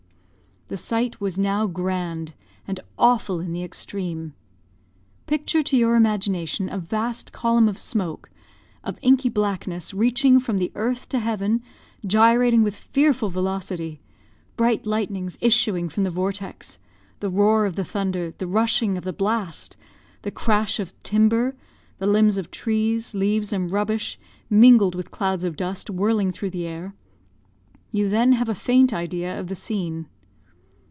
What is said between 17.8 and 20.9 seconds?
thunder the rushing of the blast the crash